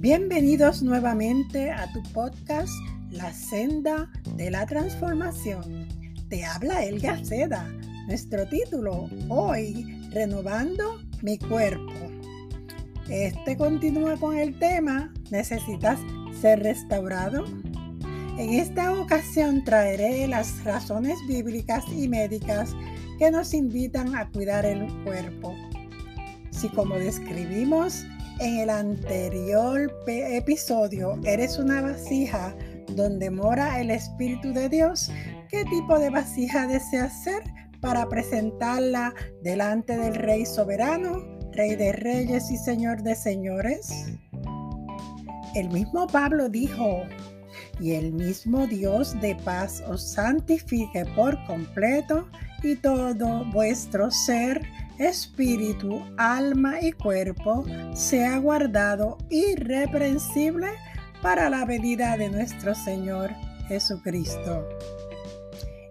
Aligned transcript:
Bienvenidos 0.00 0.82
nuevamente 0.82 1.70
a 1.70 1.92
tu 1.92 2.02
podcast 2.14 2.72
La 3.10 3.34
senda 3.34 4.10
de 4.34 4.50
la 4.50 4.64
transformación. 4.64 5.88
Te 6.30 6.42
habla 6.42 6.86
Elga 6.86 7.22
Seda. 7.22 7.70
Nuestro 8.06 8.48
título 8.48 9.10
hoy, 9.28 10.08
Renovando 10.10 11.02
mi 11.20 11.36
cuerpo. 11.36 11.92
Este 13.10 13.58
continúa 13.58 14.16
con 14.16 14.38
el 14.38 14.58
tema, 14.58 15.12
¿necesitas 15.30 16.00
ser 16.40 16.60
restaurado? 16.60 17.44
En 18.38 18.54
esta 18.54 18.98
ocasión 18.98 19.64
traeré 19.64 20.26
las 20.28 20.64
razones 20.64 21.18
bíblicas 21.28 21.84
y 21.92 22.08
médicas 22.08 22.74
que 23.18 23.30
nos 23.30 23.52
invitan 23.52 24.16
a 24.16 24.30
cuidar 24.30 24.64
el 24.64 24.90
cuerpo. 25.04 25.54
Si 26.52 26.70
como 26.70 26.94
describimos 26.94 28.06
en 28.40 28.56
el 28.58 28.70
anterior 28.70 29.94
episodio 30.06 31.20
eres 31.24 31.58
una 31.58 31.82
vasija 31.82 32.56
donde 32.88 33.30
mora 33.30 33.80
el 33.80 33.90
Espíritu 33.90 34.52
de 34.52 34.68
Dios, 34.68 35.12
¿qué 35.48 35.64
tipo 35.66 35.98
de 35.98 36.10
vasija 36.10 36.66
deseas 36.66 37.22
ser 37.22 37.42
para 37.80 38.08
presentarla 38.08 39.14
delante 39.42 39.96
del 39.96 40.14
Rey 40.14 40.46
soberano, 40.46 41.38
Rey 41.52 41.76
de 41.76 41.92
reyes 41.92 42.50
y 42.50 42.56
Señor 42.56 43.02
de 43.02 43.14
señores? 43.14 44.06
El 45.54 45.68
mismo 45.68 46.06
Pablo 46.06 46.48
dijo, 46.48 47.02
y 47.78 47.92
el 47.92 48.12
mismo 48.12 48.66
Dios 48.66 49.18
de 49.20 49.34
paz 49.36 49.82
os 49.88 50.12
santifique 50.12 51.04
por 51.14 51.42
completo 51.44 52.28
y 52.62 52.76
todo 52.76 53.44
vuestro 53.52 54.10
ser, 54.10 54.62
espíritu, 55.00 56.04
alma 56.18 56.80
y 56.80 56.92
cuerpo 56.92 57.64
sea 57.94 58.36
guardado 58.38 59.16
irreprensible 59.30 60.68
para 61.22 61.48
la 61.48 61.64
venida 61.64 62.16
de 62.18 62.28
nuestro 62.28 62.74
Señor 62.74 63.30
Jesucristo. 63.66 64.68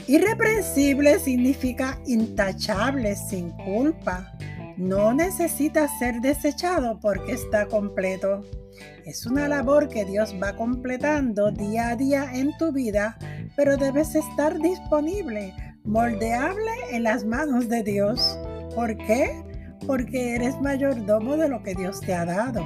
Irreprensible 0.08 1.20
significa 1.20 2.00
intachable, 2.06 3.16
sin 3.16 3.52
culpa. 3.52 4.32
No 4.78 5.14
necesita 5.14 5.88
ser 6.00 6.22
desechado 6.22 7.00
porque 7.00 7.34
está 7.34 7.68
completo. 7.68 8.44
Es 9.06 9.26
una 9.26 9.48
labor 9.48 9.90
que 9.90 10.06
Dios 10.06 10.36
va 10.42 10.56
completando 10.56 11.52
día 11.52 11.90
a 11.90 11.96
día 11.96 12.30
en 12.34 12.56
tu 12.58 12.72
vida, 12.72 13.18
pero 13.56 13.76
debes 13.76 14.16
estar 14.16 14.60
disponible, 14.60 15.54
moldeable 15.84 16.72
en 16.92 17.04
las 17.04 17.26
manos 17.26 17.70
de 17.70 17.84
Dios. 17.84 18.40
¿Por 18.75 18.95
qué? 18.98 19.44
Porque 19.86 20.36
eres 20.36 20.59
mayordomo 20.62 21.38
de 21.38 21.50
lo 21.50 21.64
que 21.64 21.75
Dios 21.75 22.02
te 22.02 22.14
ha 22.14 22.25
dado. 22.25 22.64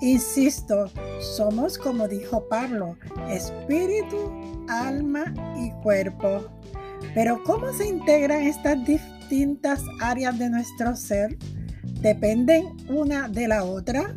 Insisto, 0.00 0.86
somos 1.20 1.76
como 1.76 2.06
dijo 2.06 2.48
Pablo, 2.48 2.96
espíritu, 3.28 4.64
alma 4.68 5.34
y 5.56 5.70
cuerpo. 5.82 6.46
Pero 7.14 7.42
¿cómo 7.42 7.72
se 7.72 7.88
integran 7.88 8.42
estas 8.42 8.84
distintas 8.84 9.82
áreas 10.00 10.38
de 10.38 10.50
nuestro 10.50 10.94
ser? 10.94 11.36
¿Dependen 12.00 12.76
una 12.88 13.28
de 13.28 13.48
la 13.48 13.64
otra? 13.64 14.14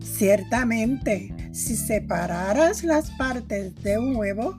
Ciertamente, 0.00 1.34
si 1.52 1.76
separaras 1.76 2.82
las 2.82 3.10
partes 3.12 3.74
de 3.82 3.98
un 3.98 4.16
huevo, 4.16 4.58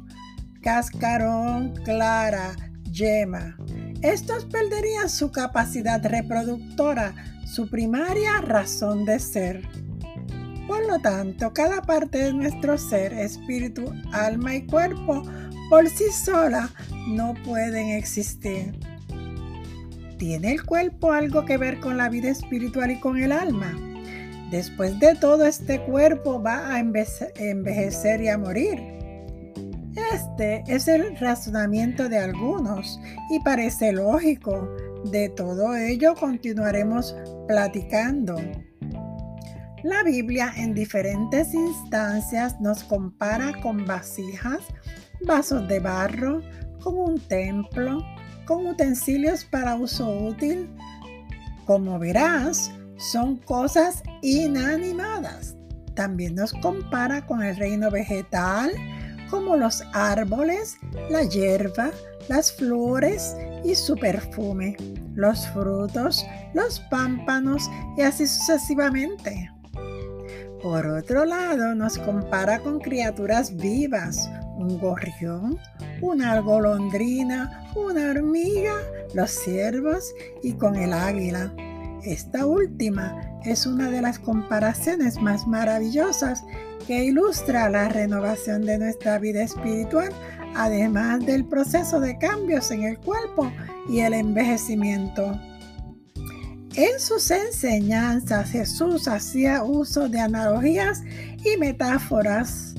cascarón, 0.61 1.73
clara, 1.83 2.55
yema, 2.91 3.57
estos 4.02 4.45
perderían 4.45 5.09
su 5.09 5.31
capacidad 5.31 6.03
reproductora, 6.05 7.14
su 7.45 7.69
primaria 7.69 8.41
razón 8.41 9.06
de 9.06 9.19
ser. 9.19 9.67
Por 10.67 10.86
lo 10.88 11.00
tanto, 11.00 11.53
cada 11.53 11.81
parte 11.81 12.19
de 12.19 12.33
nuestro 12.33 12.78
ser, 12.78 13.12
espíritu, 13.13 13.91
alma 14.12 14.56
y 14.56 14.66
cuerpo, 14.66 15.23
por 15.69 15.90
sí 15.90 16.12
sola, 16.12 16.69
no 17.07 17.34
pueden 17.44 17.90
existir. 17.90 18.79
¿Tiene 20.18 20.52
el 20.52 20.63
cuerpo 20.63 21.12
algo 21.12 21.46
que 21.46 21.57
ver 21.57 21.79
con 21.79 21.97
la 21.97 22.09
vida 22.09 22.29
espiritual 22.29 22.91
y 22.91 23.00
con 23.00 23.18
el 23.18 23.31
alma? 23.31 23.73
Después 24.52 25.00
de 25.00 25.16
todo, 25.16 25.46
este 25.46 25.81
cuerpo 25.81 26.41
va 26.41 26.73
a 26.73 26.79
envejecer 26.79 28.22
y 28.22 28.29
a 28.29 28.38
morir. 28.38 28.98
Este 30.13 30.63
es 30.67 30.87
el 30.87 31.17
razonamiento 31.17 32.09
de 32.09 32.17
algunos 32.17 32.99
y 33.29 33.39
parece 33.41 33.91
lógico. 33.91 34.67
De 35.11 35.29
todo 35.29 35.75
ello 35.75 36.15
continuaremos 36.15 37.15
platicando. 37.47 38.35
La 39.83 40.03
Biblia 40.03 40.51
en 40.57 40.73
diferentes 40.73 41.53
instancias 41.53 42.59
nos 42.59 42.83
compara 42.83 43.53
con 43.61 43.85
vasijas, 43.85 44.59
vasos 45.21 45.67
de 45.67 45.79
barro, 45.79 46.41
con 46.81 46.97
un 46.97 47.19
templo, 47.19 48.03
con 48.45 48.66
utensilios 48.67 49.45
para 49.45 49.75
uso 49.75 50.09
útil. 50.09 50.69
Como 51.66 51.97
verás, 51.97 52.71
son 52.97 53.37
cosas 53.37 54.03
inanimadas. 54.21 55.55
También 55.95 56.35
nos 56.35 56.51
compara 56.53 57.25
con 57.25 57.41
el 57.41 57.55
reino 57.55 57.89
vegetal, 57.89 58.71
como 59.29 59.56
los 59.56 59.84
árboles, 59.94 60.78
la 61.09 61.23
hierba, 61.23 61.91
las 62.28 62.51
flores 62.51 63.35
y 63.63 63.75
su 63.75 63.95
perfume, 63.95 64.75
los 65.16 65.47
frutos, 65.50 66.25
los 66.53 66.79
pámpanos 66.91 67.69
y 67.97 68.01
así 68.01 68.28
sucesivamente. 68.28 69.50
Por 70.62 70.85
otro 70.88 71.25
lado, 71.25 71.73
nos 71.73 71.97
compara 71.97 72.59
con 72.59 72.79
criaturas 72.79 73.56
vivas, 73.56 74.29
un 74.57 74.78
gorrión, 74.78 75.57
una 76.01 76.40
golondrina, 76.40 77.72
una 77.75 78.09
hormiga, 78.09 78.75
los 79.13 79.31
ciervos 79.31 80.13
y 80.44 80.53
con 80.53 80.75
el 80.75 80.91
águila. 80.91 81.51
Esta 82.03 82.45
última 82.45 83.21
es 83.43 83.65
una 83.65 83.89
de 83.89 84.01
las 84.01 84.19
comparaciones 84.19 85.21
más 85.21 85.47
maravillosas 85.47 86.43
que 86.87 87.03
ilustra 87.03 87.69
la 87.69 87.89
renovación 87.89 88.65
de 88.65 88.77
nuestra 88.77 89.19
vida 89.19 89.43
espiritual, 89.43 90.09
además 90.55 91.25
del 91.25 91.45
proceso 91.45 91.99
de 91.99 92.17
cambios 92.17 92.71
en 92.71 92.83
el 92.83 92.97
cuerpo 92.99 93.51
y 93.89 93.99
el 93.99 94.13
envejecimiento. 94.13 95.39
En 96.75 96.99
sus 96.99 97.29
enseñanzas 97.31 98.51
Jesús 98.51 99.07
hacía 99.07 99.63
uso 99.63 100.07
de 100.07 100.19
analogías 100.19 101.03
y 101.43 101.57
metáforas 101.57 102.75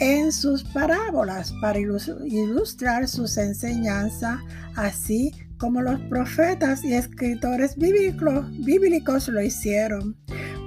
en 0.00 0.32
sus 0.32 0.64
parábolas 0.64 1.52
para 1.60 1.78
ilustrar 1.78 3.06
sus 3.06 3.36
enseñanzas, 3.36 4.40
así 4.74 5.32
como 5.60 5.82
los 5.82 6.00
profetas 6.08 6.82
y 6.84 6.94
escritores 6.94 7.76
bíblicos, 7.76 9.28
lo 9.28 9.42
hicieron. 9.42 10.16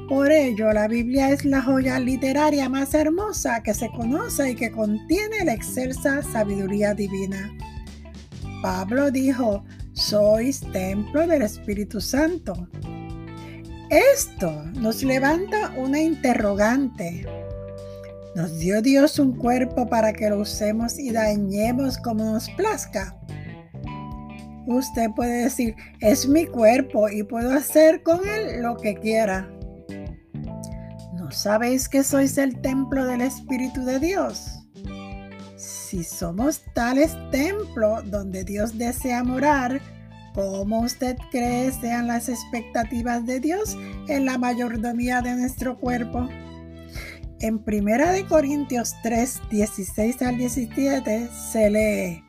Por 0.07 0.31
ello, 0.31 0.71
la 0.71 0.87
Biblia 0.87 1.31
es 1.31 1.43
la 1.45 1.63
joya 1.63 1.99
literaria 1.99 2.69
más 2.69 2.93
hermosa 2.93 3.63
que 3.63 3.73
se 3.73 3.89
conoce 3.89 4.51
y 4.51 4.55
que 4.55 4.71
contiene 4.71 5.45
la 5.45 5.53
excelsa 5.53 6.21
sabiduría 6.21 6.93
divina. 6.93 7.51
Pablo 8.61 9.09
dijo, 9.09 9.63
sois 9.93 10.61
templo 10.71 11.25
del 11.25 11.41
Espíritu 11.41 11.99
Santo. 11.99 12.53
Esto 13.89 14.63
nos 14.75 15.03
levanta 15.03 15.73
una 15.75 15.99
interrogante. 15.99 17.25
¿Nos 18.35 18.59
dio 18.59 18.81
Dios 18.81 19.17
un 19.17 19.35
cuerpo 19.37 19.89
para 19.89 20.13
que 20.13 20.29
lo 20.29 20.39
usemos 20.39 20.99
y 20.99 21.11
dañemos 21.11 21.97
como 21.97 22.23
nos 22.23 22.49
plazca? 22.51 23.17
Usted 24.67 25.09
puede 25.15 25.43
decir, 25.43 25.75
es 25.99 26.27
mi 26.27 26.45
cuerpo 26.45 27.09
y 27.09 27.23
puedo 27.23 27.51
hacer 27.51 28.01
con 28.03 28.27
él 28.27 28.61
lo 28.61 28.77
que 28.77 28.95
quiera. 28.95 29.49
¿No 31.13 31.31
sabéis 31.31 31.89
que 31.89 32.03
sois 32.03 32.37
el 32.37 32.61
templo 32.61 33.05
del 33.05 33.21
Espíritu 33.21 33.83
de 33.83 33.99
Dios? 33.99 34.63
Si 35.57 36.03
somos 36.03 36.61
tales 36.73 37.15
templos 37.31 38.09
donde 38.09 38.43
Dios 38.43 38.77
desea 38.77 39.23
morar, 39.23 39.81
¿cómo 40.33 40.81
usted 40.81 41.17
cree 41.31 41.71
sean 41.71 42.07
las 42.07 42.29
expectativas 42.29 43.25
de 43.25 43.39
Dios 43.39 43.77
en 44.07 44.25
la 44.25 44.37
mayordomía 44.37 45.21
de 45.21 45.35
nuestro 45.35 45.77
cuerpo? 45.77 46.27
En 47.41 47.61
1 47.65 48.27
Corintios 48.29 48.93
3, 49.03 49.41
16 49.51 50.21
al 50.21 50.37
17 50.37 51.29
se 51.51 51.69
lee, 51.69 52.23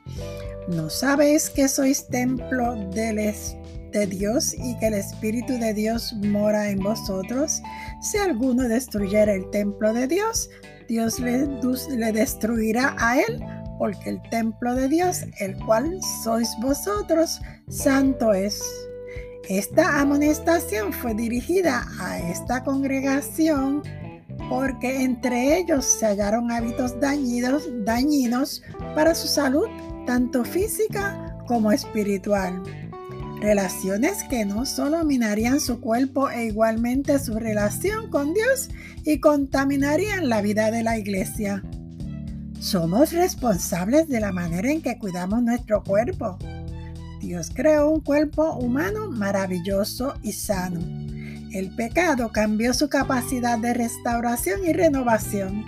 ¿No 0.69 0.88
sabéis 0.88 1.50
que 1.50 1.69
sois 1.69 2.06
templo 2.08 2.75
de 2.90 4.06
Dios 4.08 4.55
y 4.55 4.78
que 4.78 4.87
el 4.87 4.94
Espíritu 4.94 5.58
de 5.58 5.75
Dios 5.75 6.14
mora 6.14 6.70
en 6.70 6.78
vosotros? 6.78 7.61
Si 8.00 8.16
alguno 8.16 8.62
destruyera 8.66 9.34
el 9.34 9.49
templo 9.50 9.93
de 9.93 10.06
Dios, 10.06 10.49
Dios 10.88 11.20
le, 11.20 11.46
le 11.46 12.12
destruirá 12.12 12.96
a 12.99 13.20
él, 13.20 13.44
porque 13.78 14.08
el 14.08 14.22
templo 14.31 14.75
de 14.75 14.88
Dios, 14.88 15.25
el 15.38 15.55
cual 15.66 16.00
sois 16.22 16.49
vosotros, 16.62 17.40
santo 17.69 18.32
es. 18.32 18.62
Esta 19.50 20.00
amonestación 20.00 20.94
fue 20.94 21.12
dirigida 21.12 21.87
a 22.00 22.19
esta 22.31 22.64
congregación 22.64 23.82
porque 24.48 25.02
entre 25.02 25.58
ellos 25.58 25.84
se 25.84 26.06
hallaron 26.06 26.50
hábitos 26.50 26.98
dañinos, 27.00 27.69
dañinos 27.84 28.62
para 28.94 29.14
su 29.14 29.28
salud, 29.28 29.66
tanto 30.06 30.44
física 30.44 31.36
como 31.46 31.72
espiritual. 31.72 32.62
Relaciones 33.40 34.25
que 34.25 34.44
no 34.44 34.64
solo 34.64 35.04
minarían 35.04 35.60
su 35.60 35.81
cuerpo 35.81 36.31
e 36.31 36.46
igualmente 36.46 37.19
su 37.19 37.34
relación 37.38 38.08
con 38.08 38.32
Dios 38.32 38.70
y 39.04 39.20
contaminarían 39.20 40.28
la 40.28 40.40
vida 40.40 40.70
de 40.70 40.82
la 40.82 40.98
iglesia. 40.98 41.62
Somos 42.58 43.12
responsables 43.12 44.08
de 44.08 44.20
la 44.20 44.32
manera 44.32 44.70
en 44.70 44.81
que 44.81 44.98
cuidamos 44.98 45.42
nuestro 45.42 45.82
cuerpo. 45.82 46.38
Dios 47.20 47.50
creó 47.54 47.90
un 47.90 48.00
cuerpo 48.00 48.54
humano 48.54 49.10
maravilloso 49.10 50.14
y 50.22 50.32
sano. 50.32 51.03
El 51.54 51.70
pecado 51.70 52.32
cambió 52.32 52.74
su 52.74 52.88
capacidad 52.88 53.56
de 53.60 53.74
restauración 53.74 54.64
y 54.66 54.72
renovación. 54.72 55.64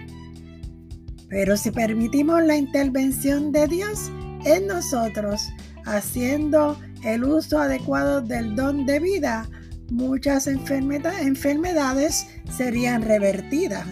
Pero 1.29 1.57
si 1.57 1.71
permitimos 1.71 2.43
la 2.43 2.57
intervención 2.57 3.53
de 3.53 3.69
Dios 3.69 4.11
en 4.45 4.67
nosotros, 4.67 5.49
haciendo 5.85 6.77
el 7.05 7.23
uso 7.23 7.61
adecuado 7.61 8.21
del 8.21 8.57
don 8.57 8.85
de 8.85 8.99
vida, 8.99 9.49
muchas 9.89 10.49
enfermedades 10.49 12.27
serían 12.51 13.03
revertidas. 13.03 13.87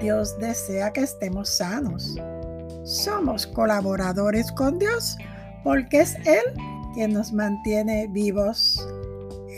Dios 0.00 0.38
desea 0.38 0.92
que 0.92 1.00
estemos 1.00 1.48
sanos. 1.48 2.14
Somos 2.84 3.44
colaboradores 3.48 4.52
con 4.52 4.78
Dios 4.78 5.16
porque 5.64 6.02
es 6.02 6.14
Él 6.24 6.44
quien 6.94 7.12
nos 7.12 7.32
mantiene 7.32 8.06
vivos. 8.06 8.86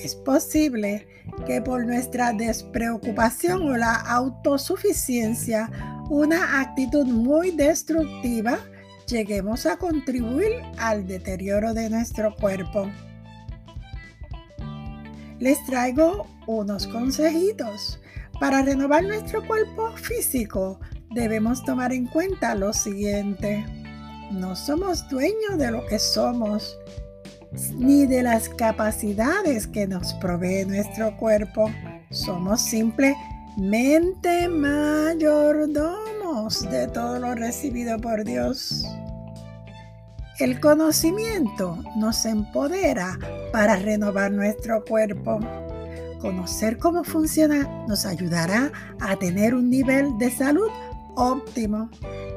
Es 0.02 0.14
posible 0.14 1.08
que 1.46 1.60
por 1.60 1.84
nuestra 1.84 2.32
despreocupación 2.32 3.68
o 3.68 3.76
la 3.76 3.94
autosuficiencia, 3.94 5.70
una 6.08 6.60
actitud 6.60 7.04
muy 7.04 7.50
destructiva, 7.50 8.58
lleguemos 9.08 9.66
a 9.66 9.76
contribuir 9.76 10.52
al 10.78 11.06
deterioro 11.06 11.74
de 11.74 11.90
nuestro 11.90 12.34
cuerpo. 12.36 12.88
Les 15.40 15.64
traigo 15.66 16.26
unos 16.46 16.86
consejitos. 16.86 18.00
Para 18.38 18.62
renovar 18.62 19.02
nuestro 19.02 19.44
cuerpo 19.46 19.90
físico 19.96 20.78
debemos 21.10 21.64
tomar 21.64 21.92
en 21.92 22.06
cuenta 22.06 22.54
lo 22.54 22.72
siguiente. 22.72 23.66
No 24.30 24.54
somos 24.54 25.08
dueños 25.08 25.58
de 25.58 25.72
lo 25.72 25.84
que 25.86 25.98
somos, 25.98 26.78
ni 27.76 28.06
de 28.06 28.22
las 28.22 28.48
capacidades 28.48 29.66
que 29.66 29.86
nos 29.86 30.14
provee 30.14 30.64
nuestro 30.64 31.16
cuerpo. 31.16 31.70
Somos 32.10 32.60
simplemente 32.62 34.48
mayordomos 34.48 36.08
de 36.70 36.88
todo 36.88 37.18
lo 37.18 37.34
recibido 37.34 37.98
por 37.98 38.24
Dios. 38.24 38.84
El 40.38 40.60
conocimiento 40.60 41.78
nos 41.96 42.24
empodera 42.24 43.18
para 43.52 43.76
renovar 43.76 44.30
nuestro 44.30 44.84
cuerpo. 44.84 45.40
Conocer 46.20 46.78
cómo 46.78 47.02
funciona 47.04 47.68
nos 47.88 48.06
ayudará 48.06 48.70
a 49.00 49.16
tener 49.16 49.54
un 49.54 49.68
nivel 49.70 50.16
de 50.18 50.30
salud 50.30 50.68
óptimo. 51.16 51.90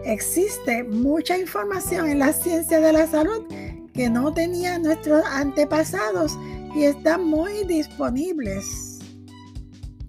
Existe 0.04 0.84
mucha 0.84 1.38
información 1.38 2.10
en 2.10 2.20
la 2.20 2.34
ciencia 2.34 2.80
de 2.80 2.94
la 2.94 3.06
salud 3.06 3.46
que 3.94 4.10
no 4.10 4.34
tenían 4.34 4.84
nuestros 4.84 5.24
antepasados 5.26 6.38
y 6.76 6.84
están 6.84 7.26
muy 7.26 7.66
disponibles. 7.68 9.00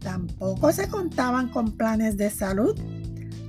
Tampoco 0.01 0.73
se 0.73 0.89
contaban 0.89 1.49
con 1.49 1.73
planes 1.73 2.17
de 2.17 2.31
salud 2.31 2.75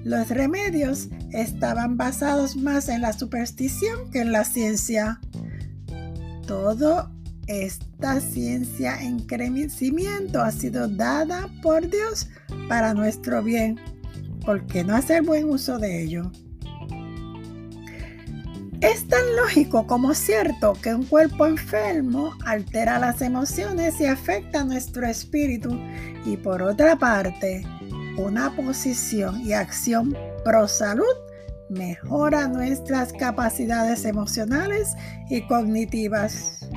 los 0.04 0.28
remedios 0.30 1.08
estaban 1.32 1.96
basados 1.96 2.58
más 2.58 2.90
en 2.90 3.02
la 3.02 3.14
superstición 3.14 4.12
que 4.12 4.20
en 4.20 4.34
la 4.34 4.44
ciencia. 4.44 5.22
Todo 6.46 7.10
esta 7.48 8.20
ciencia 8.20 9.02
en 9.02 9.20
crecimiento 9.20 10.42
ha 10.42 10.52
sido 10.52 10.90
dada 10.90 11.50
por 11.62 11.90
Dios 11.90 12.28
para 12.68 12.94
nuestro 12.94 13.42
bien. 13.42 13.80
¿Por 14.46 14.66
qué 14.66 14.84
no 14.84 14.94
hacer 14.94 15.24
buen 15.24 15.50
uso 15.50 15.80
de 15.80 16.04
ello? 16.04 16.30
Es 18.84 19.08
tan 19.08 19.38
lógico 19.38 19.88
como 19.88 20.14
cierto 20.14 20.74
que 20.74 20.94
un 20.94 21.06
cuerpo 21.06 21.46
enfermo 21.46 22.34
altera 22.46 23.00
las 23.00 23.22
emociones 23.22 24.02
y 24.02 24.06
afecta 24.06 24.66
nuestro 24.66 25.08
espíritu. 25.08 25.80
Y 26.26 26.36
por 26.36 26.62
otra 26.62 26.98
parte, 26.98 27.66
una 28.18 28.54
posición 28.54 29.40
y 29.40 29.54
acción 29.54 30.14
pro 30.44 30.68
salud 30.68 31.16
mejora 31.70 32.50
nuestras 32.50 33.14
capacidades 33.14 34.04
emocionales 34.04 34.90
y 35.30 35.48
cognitivas. 35.48 36.68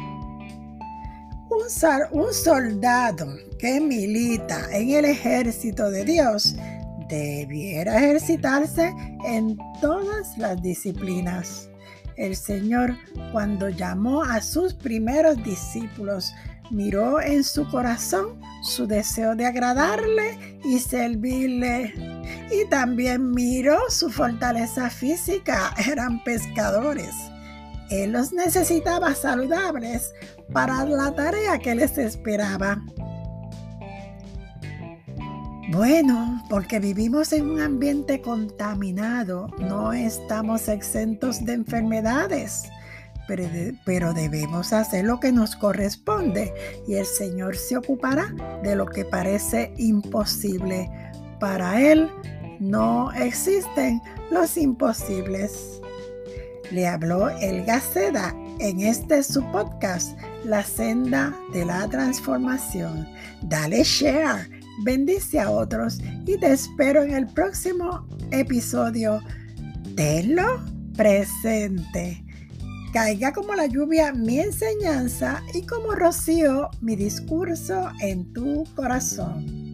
Un, 1.50 2.20
un, 2.20 2.32
soldado 2.32 3.26
que 3.58 3.80
milita 3.80 4.68
en 4.70 4.90
el 4.90 5.06
ejército 5.06 5.90
de 5.90 6.04
Dios 6.04 6.54
debiera 7.08 7.96
ejercitarse 7.96 8.94
en 9.24 9.58
todas 9.80 10.38
las 10.38 10.62
disciplinas. 10.62 11.68
El 12.16 12.34
Señor, 12.34 12.96
cuando 13.32 13.68
llamó 13.68 14.22
a 14.22 14.40
sus 14.40 14.72
primeros 14.72 15.42
discípulos, 15.44 16.32
miró 16.70 17.20
en 17.20 17.44
su 17.44 17.68
corazón 17.68 18.40
su 18.62 18.86
deseo 18.86 19.36
de 19.36 19.46
agradarle 19.46 20.58
y 20.64 20.78
servirle. 20.78 21.92
Y 22.50 22.68
también 22.70 23.32
miró 23.32 23.78
su 23.88 24.10
fortaleza 24.10 24.88
física. 24.90 25.74
Eran 25.90 26.22
pescadores. 26.24 27.14
Él 27.90 28.12
los 28.12 28.32
necesitaba 28.32 29.14
saludables 29.14 30.12
para 30.52 30.84
la 30.84 31.14
tarea 31.14 31.58
que 31.58 31.74
les 31.74 31.98
esperaba. 31.98 32.82
Bueno, 35.68 36.42
porque 36.48 36.78
vivimos 36.78 37.32
en 37.32 37.50
un 37.50 37.60
ambiente 37.60 38.20
contaminado, 38.20 39.48
no 39.58 39.92
estamos 39.92 40.68
exentos 40.68 41.44
de 41.44 41.54
enfermedades 41.54 42.70
pero, 43.84 44.14
debemos 44.14 44.72
hacer 44.72 45.04
lo 45.04 45.18
que 45.18 45.32
nos 45.32 45.56
corresponde 45.56 46.52
y 46.86 46.94
el 46.94 47.06
Señor 47.06 47.56
se 47.56 47.76
ocupará 47.76 48.32
de 48.62 48.76
lo 48.76 48.86
que 48.86 49.04
parece 49.04 49.72
imposible. 49.78 50.88
Para 51.40 51.80
Él 51.80 52.08
no 52.60 53.12
existen 53.12 54.00
los 54.30 54.56
imposibles. 54.56 55.80
Le 56.70 56.86
habló 56.86 57.28
El 57.28 57.64
Gaceda 57.64 58.34
en 58.58 58.80
este 58.80 59.22
su 59.22 59.42
podcast, 59.50 60.16
La 60.44 60.62
senda 60.62 61.34
de 61.52 61.64
la 61.64 61.88
transformación. 61.88 63.08
Dale 63.42 63.82
share, 63.82 64.48
bendice 64.84 65.40
a 65.40 65.50
otros 65.50 65.98
y 66.26 66.38
te 66.38 66.52
espero 66.52 67.02
en 67.02 67.14
el 67.14 67.26
próximo 67.26 68.06
episodio. 68.30 69.20
Tenlo 69.94 70.60
presente. 70.96 72.24
Caiga 72.92 73.32
como 73.32 73.54
la 73.54 73.66
lluvia 73.66 74.12
mi 74.12 74.40
enseñanza 74.40 75.42
y 75.52 75.66
como 75.66 75.92
rocío 75.92 76.70
mi 76.80 76.96
discurso 76.96 77.90
en 78.00 78.32
tu 78.32 78.64
corazón. 78.74 79.65